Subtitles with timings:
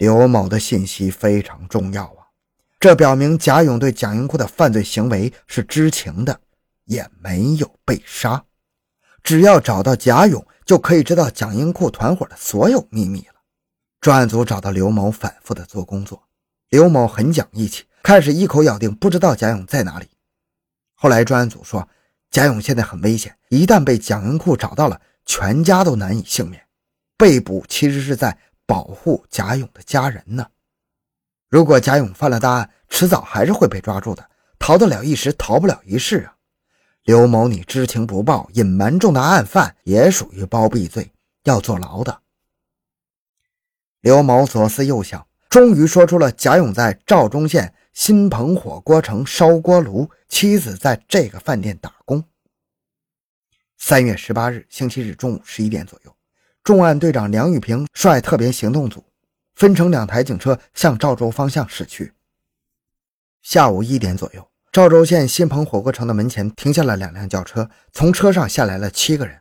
[0.00, 2.32] 刘某的信息非常重要啊，
[2.78, 6.40] 这表明贾勇对蒋英库的犯罪行为是知情的，
[6.86, 8.42] 也没有被杀。
[9.22, 13.34] 只要找到贾勇，就可以知道蒋英库团伙的所有秘密了。
[14.00, 16.22] 专案组找到刘某，反复的做工作。
[16.70, 20.06] 刘某很讲义气，开始一口咬定不知道贾勇在哪里。
[20.94, 21.86] 后来专案组说，
[22.30, 26.64] 贾勇现在很危险，一旦被蒋英库找到了，全家都难以幸免。
[27.18, 28.38] 被捕其实是在。
[28.70, 30.46] 保护贾勇的家人呢？
[31.48, 34.30] 如果贾勇犯了大案，迟早还是会被抓住的。
[34.60, 36.36] 逃得了一时，逃不了一世啊！
[37.02, 41.10] 刘某，你知情不报，隐瞒重大案犯，也属于包庇罪，
[41.42, 42.20] 要坐牢的。
[44.02, 52.22] 刘某左思右想，终于说出了贾勇在赵忠县新鹏火锅城烧锅炉，妻子在这个饭店打工。
[53.76, 56.14] 三月十八日，星期日中午十一点左右。
[56.62, 59.04] 重案队长梁玉平率特别行动组，
[59.54, 62.12] 分成两台警车向赵州方向驶去。
[63.40, 69.40] 下午一点左右，赵州县新鹏火锅城的门前停下了两辆轿车，从车上下来了七个人，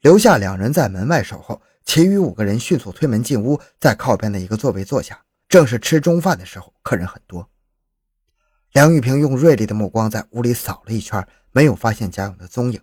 [0.00, 5.22] 留下两人在门外守候，其余五个人迅速推门进屋，在靠边的一个座位坐下。
[5.48, 7.48] 正是吃中饭的时候，客人很多。
[8.72, 12.80] 梁玉平用锐利的目光在屋里扫了一圈，没有发现贾勇的踪影，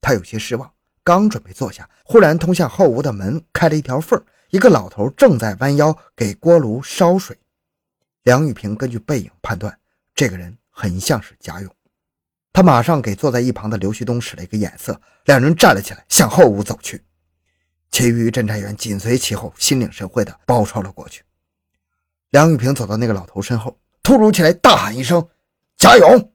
[0.00, 0.72] 他有些失望。
[1.02, 7.36] 刚准备坐下，忽然通向后屋的门开了一条缝，一个老头正在弯腰给锅炉烧水。
[8.22, 9.78] 梁玉平根据背影判断，
[10.14, 11.74] 这个人很像是贾勇。
[12.52, 17.02] 他马上给坐在一旁的刘旭东使了一个眼色，两人站了起来，向后屋走去。
[17.90, 21.22] 其余侦查员紧随其后，心领神会地包抄了过去。
[22.30, 25.28] 梁玉平走到那个老头身后，突如其来大喊一声
[25.78, 26.32] ：“贾勇！”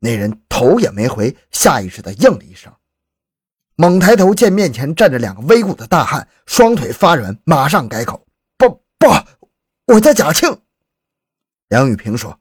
[0.00, 2.72] 那人头也没回，下意识地应了一声。
[3.80, 8.26] 猛抬头见面前站着两个威武的大汉，双腿发软，马上改口
[8.58, 9.08] ：“不不，
[9.86, 10.60] 我叫贾庆。”
[11.68, 12.38] 梁雨平说：“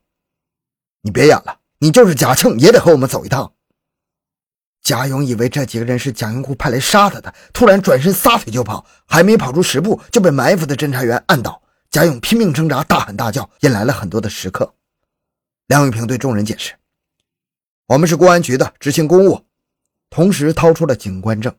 [1.02, 3.54] 你别演了，你就是贾庆也得和我们走一趟。”
[4.84, 11.63] 贾勇以为这几个人是蒋英库派来杀他的，突然转身撒腿就跑，还没跑出十步就被埋伏的侦查员按倒。
[11.90, 14.75] 贾勇拼命挣扎，大喊大叫，引来了很多的食客。
[15.68, 16.74] 梁玉平对众人解释
[17.88, 19.42] ：“我们是公安局的，执行公务。”
[20.09, 21.56] 同时掏出了警官证。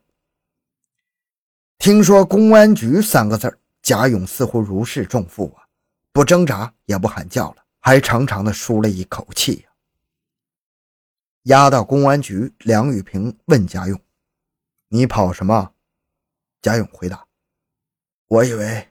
[1.78, 5.65] 听说“公安局”三个字贾勇似乎如释重负啊，
[6.12, 9.71] 不挣扎也不喊叫了，还长长的舒了一口气呀。
[11.44, 13.99] 押到公安局，梁雨平问贾勇
[14.89, 15.72] ：“你跑什么？”
[16.60, 17.27] 贾勇回答
[18.28, 18.89] ：“我以为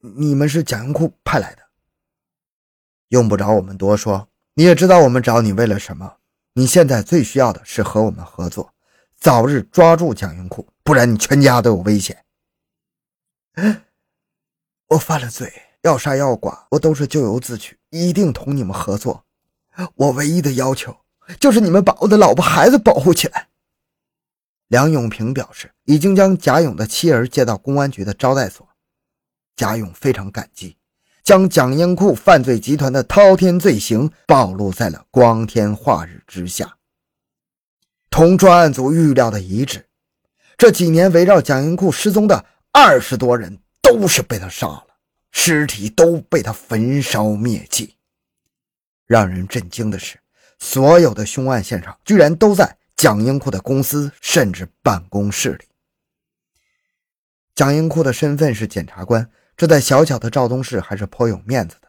[0.00, 1.62] 你们是蒋英库派来的。”
[3.10, 6.16] 用不着我们多说，你也知道我们找你为了什么。
[6.54, 8.74] 你现在最需要的是和我们合作。
[9.22, 12.24] 早日抓住蒋英库，不然你全家都有危险。
[14.88, 15.52] 我犯了罪，
[15.82, 19.24] 要杀要剐，我都是咎由自取，一定同你们合作。
[19.94, 20.96] 我唯一的要求
[21.38, 23.46] 就是你们把我的老婆孩子保护起来。
[24.66, 28.68] 梁永平表示，已经将贾勇的妻儿接到公安局的招待所。
[29.54, 30.76] 贾勇非常感激，
[31.22, 36.76] 将蒋英库犯罪集团的滔天罪行暴露在了光天化日之下。
[38.12, 39.86] 同专案组预料的一致，
[40.58, 44.88] 这几年围绕蒋英库失踪的二十多人都是被他杀了，
[45.30, 47.96] 尸体都被他焚烧灭迹。
[49.06, 50.18] 让人震惊的是，
[50.58, 55.64] 所有的凶案现场居然都在蒋英库的公司甚至办公室里。
[57.54, 61.88] 蒋英库的身份是检察官，这在小小的赵东市还是颇有面子的。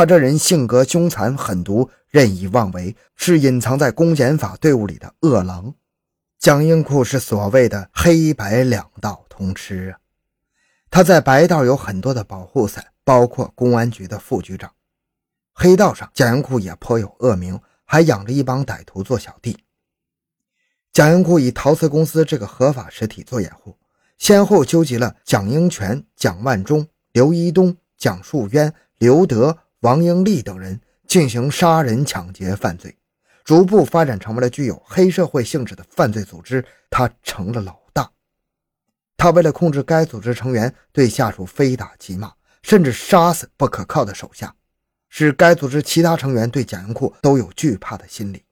[0.00, 5.74] 他这人性格凶残狠毒，任意妄为，是隐藏在公检法队伍里的恶狼。
[6.38, 10.00] 蒋英库是所谓的黑白两道通吃啊！
[10.88, 14.70] 他在白道有很多的保护伞，包括公安局的副局长；
[15.52, 19.58] 黑道上，蒋英库也颇有恶名，还养着一帮歹徒做小弟。
[20.94, 23.76] 蒋英库以陶瓷公司这个合法实体做掩护，
[24.16, 29.58] 先后纠集了蒋英权、蒋万忠、刘一东、蒋树渊、刘德。
[29.80, 32.96] 王英利等人进行杀人、抢劫犯罪，
[33.44, 36.64] 逐步发展成为了具有黑社会性质的犯罪组织。
[36.90, 38.10] 他成了老大。
[39.16, 42.32] 他为了控制该组织成员，对下属非打即骂，
[42.62, 44.54] 甚至杀死不可靠的手下，
[45.08, 48.44] 使该组织其他成员对蒋英库都有惧怕的心理。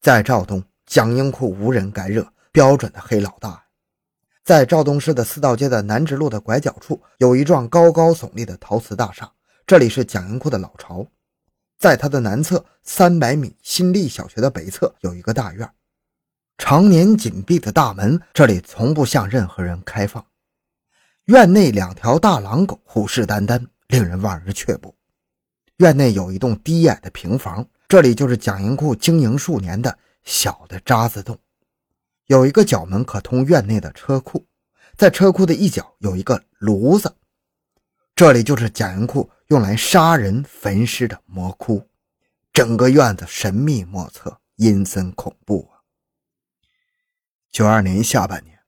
[0.00, 3.64] 在赵东，蒋英库无人敢惹，标准的黑老大。
[4.44, 9.32] 在赵东市的四道街的南直路的拐角处，有一幢高高耸立的陶瓷大厦。
[9.68, 11.06] 这里是蒋英库的老巢，
[11.76, 15.70] 在它的南侧三百米，新立小学的北侧有一个大院，
[16.56, 20.24] 常年紧闭的大门，这里从不向任何人开放。
[21.26, 24.96] 院内两条大狼狗虎视眈眈，令人望而却步。
[25.76, 31.38] 院内有一栋低矮的平房，这里就是蒋银库经营数年的小的渣滓洞。
[32.28, 34.46] 有一个角门可通院内的车库，
[34.96, 37.14] 在车库的一角有一个炉子，
[38.16, 41.88] 这里就是蒋银库用来杀人焚尸的魔窟。
[42.52, 45.80] 整个院子神秘莫测，阴森恐怖啊！
[47.50, 48.58] 九二年下半年，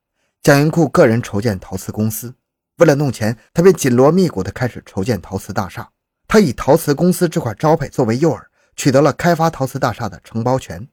[0.41, 2.35] 蒋英库个人筹建陶瓷公司，
[2.77, 5.91] 为了弄钱，他便紧锣密鼓地开始筹建陶瓷大厦。
[6.27, 8.43] 他以陶瓷公司这块招牌作为诱饵，
[8.77, 10.89] 取得了开发陶瓷大厦的承包权。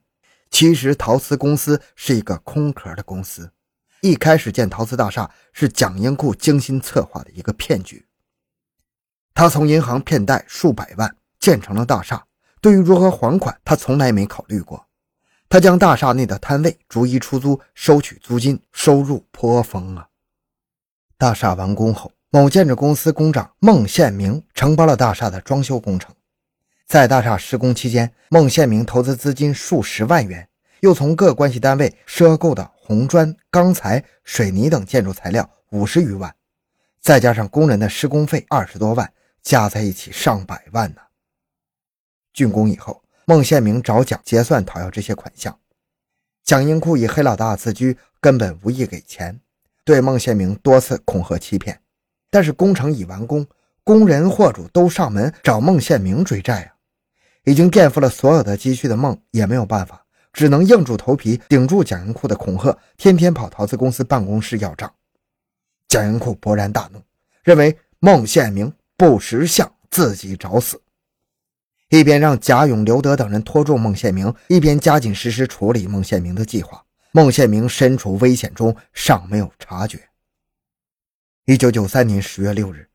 [0.50, 3.52] 其实，陶瓷公司是一个空壳的公司。
[4.00, 8.07] 一开始建陶瓷大厦是蒋英库精心策划的一个骗局。
[9.34, 12.24] 他从银行骗贷数百万建成了大厦，
[12.60, 14.86] 对于如何还款，他从来没考虑过。
[15.48, 20.08] 他将大厦内的摊位逐一出租，收取租金，收入颇丰啊。
[21.16, 22.12] 大厦完工后。
[22.30, 26.14] 某建筑公司工长孟宪明承包了大厦的装修工程，
[26.86, 30.46] 在大厦施工期间，孟宪明投资资金数十万元，
[30.80, 36.34] 又从各关系单位赊购的红砖、钢材、水泥等建筑材料五十余万，
[37.00, 39.10] 再加上工人的施工费二十多万，
[39.48, 41.00] 加在一起上百万呢。
[42.34, 45.58] 竣工以后，孟宪明找蒋结算讨要这些款项，
[46.44, 49.40] 蒋英库以黑老大自居，根本无意给钱，
[49.86, 51.80] 对孟宪明多次恐吓欺骗。
[52.28, 53.46] 但是工程已完工，
[53.82, 56.76] 工人货主都上门找孟宪明追债啊！
[57.44, 64.94] 已经垫付了所有的积蓄的孟也没有办法，只能硬住头皮顶住蒋英库的恐吓，天天跑陶瓷公司办公室要账。
[65.88, 67.00] 蒋英库勃然大怒，
[67.42, 70.82] 认为孟宪明不识相，自己找死。
[71.88, 76.84] 一边让贾勇、刘德等人拖住孟宪明，一边加紧实施处理孟宪明的计划。
[77.12, 80.08] 孟宪明身处危险中，尚没有察觉。
[81.44, 82.90] 一九九三年十月六日，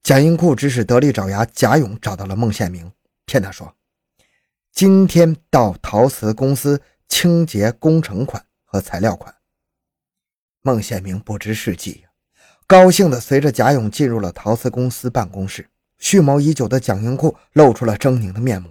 [0.00, 2.92] 蒋英库指使得力爪牙贾勇找到了孟宪明，
[3.26, 3.74] 骗他说
[4.72, 9.34] ：“今天到陶瓷公司清结工程款和材料款。”
[10.62, 12.06] 孟宪明不知是计，
[12.68, 15.66] 高兴地随着贾勇进入了陶瓷公司办公室。
[15.98, 18.68] 蓄谋已久的蒋英库露出了狰狞的面目。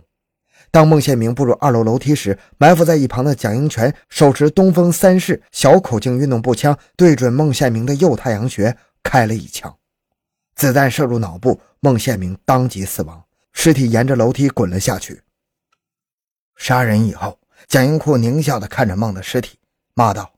[0.69, 8.77] 当孟宪明步入二楼楼梯时，埋伏在一旁的蒋英权手持东风三式小口径运动步枪，对准孟宪明的右太阳穴。
[9.01, 9.73] 开了一枪，
[10.53, 13.23] 子弹射入脑部，孟宪明当即死亡，
[13.53, 15.21] 尸体沿着楼梯滚了下去。
[16.57, 19.57] 杀人以后，蒋英库狞笑地看着孟的尸体，
[19.93, 20.33] 骂道：“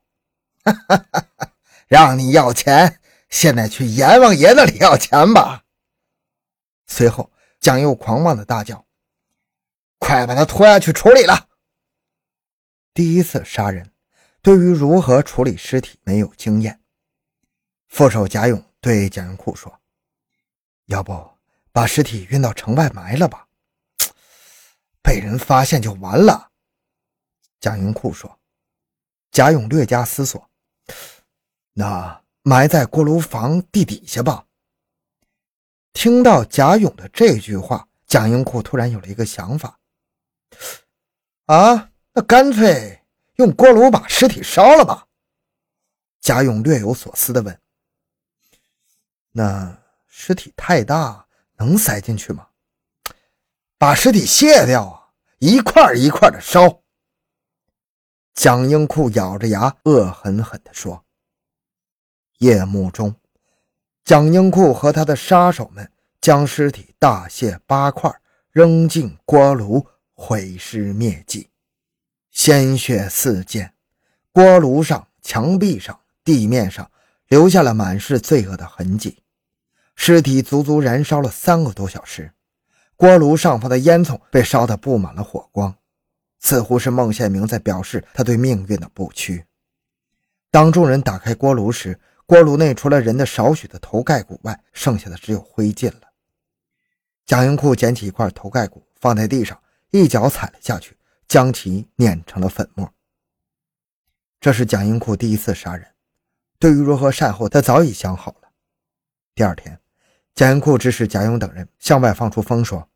[0.63, 1.49] 哈哈哈哈
[1.87, 2.98] 让你要钱，
[3.29, 5.63] 现在去阎王爷那里要钱吧。”
[6.87, 8.85] 随后，蒋又狂妄的大叫
[9.99, 11.47] ：“快把他拖下去处理了！”
[12.93, 13.93] 第一次杀人，
[14.41, 16.81] 对于如何处理尸体没有经验。
[17.87, 19.79] 副手贾勇对蒋英库说
[20.87, 21.31] ：“要不
[21.71, 23.47] 把尸体运到城外埋了吧，
[25.01, 26.51] 被人发现就完了。”
[27.59, 28.35] 蒋英库说。
[29.31, 30.49] 贾勇略加思索
[31.73, 34.47] ：“那埋在锅炉房地底下吧。”
[35.93, 39.79] 听到贾勇的这句话，蒋英库突然有了一个想法
[41.45, 43.03] ：“啊，那干脆
[43.35, 45.05] 用锅炉把尸体烧了吧？”
[46.21, 47.61] 贾勇略有所思地问。
[49.31, 52.47] 那尸体太大，能塞进去吗？
[53.77, 56.81] 把尸体卸掉啊，一块一块的烧。
[58.33, 61.05] 蒋英库咬着牙，恶狠狠地说
[62.39, 63.15] ：“夜幕中，
[64.03, 68.13] 蒋英库和他的杀手们将尸体大卸八块，
[68.51, 71.47] 扔进锅炉，毁尸灭迹，
[72.31, 73.71] 鲜血四溅，
[74.33, 76.91] 锅炉上、墙壁上、地面上。”
[77.29, 79.21] 留下了满是罪恶的痕迹，
[79.95, 82.31] 尸体足足燃烧了三个多小时，
[82.95, 85.75] 锅炉上方的烟囱被烧得布满了火光，
[86.39, 89.45] 似乎是孟宪明在表示他对命运的不屈。
[90.49, 91.99] 当众人打开锅炉时，
[92.29, 96.11] 锅炉内除了人的少许的头盖骨外，剩下的只有灰烬了。
[97.25, 99.59] 蒋英库捡起一块头盖骨放在地上，
[99.89, 100.95] 一脚踩了下去，
[101.27, 102.93] 将其碾成了粉末。
[104.39, 105.87] 这是蒋英库第一次杀人。
[106.59, 108.49] 对于如何善后，他早已想好了。
[109.33, 109.79] 第二天，
[110.35, 112.87] 蒋英库指使贾勇等人向外放出风，说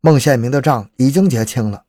[0.00, 1.84] 孟宪明的账已经结清了。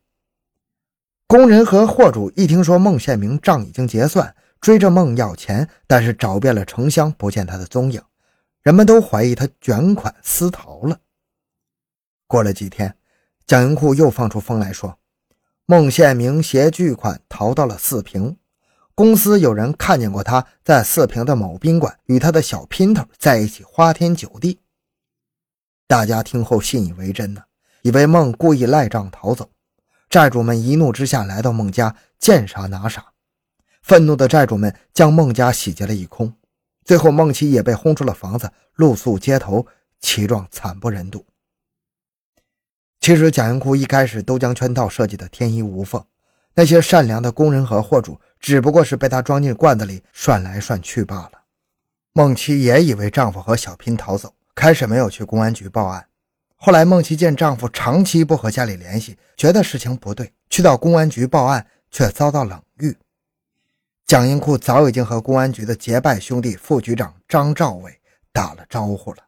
[1.28, 8.02] 工人和货主一听说孟宪明账已经结算，追着孟要钱，但是找遍了城乡，不见他的踪影，
[8.62, 11.00] 人们都怀疑他卷款私逃了。
[12.28, 12.96] 过了几天，
[13.48, 15.00] 蒋英库又放出风来说，
[15.66, 18.38] 孟宪明携巨款逃到了四平。
[18.94, 24.60] 公司有人看见过他在四平的某宾馆与他的小姘头在一起花天酒地。
[25.88, 27.44] 大家听后信以为真呢，
[27.82, 29.50] 以为孟故意赖账逃走。
[30.10, 33.09] 债主们一怒之下来到孟家，见啥拿啥。
[33.82, 36.34] 愤怒的债主们将孟家洗劫了一空，
[36.84, 39.66] 最后孟琪也被轰出了房子，露宿街头，
[40.00, 41.26] 其状惨不忍睹。
[43.00, 46.04] 其实贾云库一开始都将圈套设计的天衣无缝，
[46.54, 51.32] 那些善良的工人和货主只不过是被他装进罐子里涮来涮去罢了。
[52.12, 56.06] 孟琪也以为丈夫和小姘逃走，开始没有去公安局报案。
[56.56, 62.96] 后来孟琪见丈夫长期不和家里联系，觉得事情不对，去到公安局报案，却遭到冷遇。
[64.10, 67.96] 蒋英库早已经和公安局的结拜兄弟副局长张兆伟
[68.34, 69.20] 打了招呼了。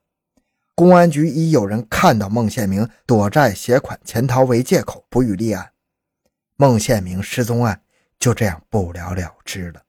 [0.73, 5.69] 公安局以有人看到孟宪明躲债携款潜逃为借口，不予立案。
[6.55, 7.79] 孟宪明失踪案
[8.17, 9.83] 就这样不了了之了。